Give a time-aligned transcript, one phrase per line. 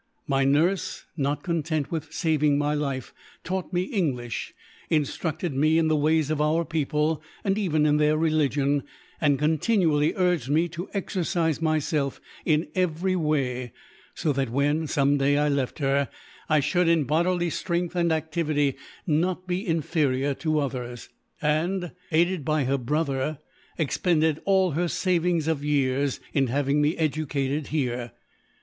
[0.25, 3.13] My nurse, not content with saving my life,
[3.43, 4.51] taught me English,
[4.89, 8.81] instructed me in the ways of our people, and even in their religion,
[9.21, 13.73] and continually urged me to exercise myself in every way;
[14.15, 16.09] so that when, some day, I left her,
[16.49, 21.09] I should in bodily strength and activity not be inferior to others;
[21.43, 23.37] and, aided by her brother,
[23.77, 28.13] expended all her savings, of years, in having me educated here.